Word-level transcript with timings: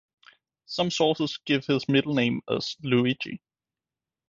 Some 0.65 0.89
sources 0.89 1.37
give 1.45 1.67
his 1.67 1.87
middle 1.87 2.15
name 2.15 2.41
as 2.49 2.75
Luigi. 2.81 3.39